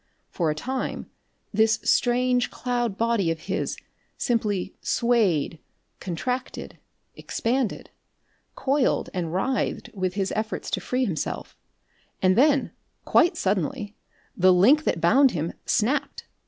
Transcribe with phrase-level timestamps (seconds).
[0.31, 1.11] For a time
[1.53, 3.77] this new strange cloud body of his
[4.17, 5.59] simply swayed,
[5.99, 6.79] contracted,
[7.15, 7.91] expanded,
[8.55, 11.55] coiled, and writhed with his efforts to free himself,
[12.19, 12.71] and then
[13.05, 13.95] quite suddenly
[14.35, 16.23] the link that bound him snapped.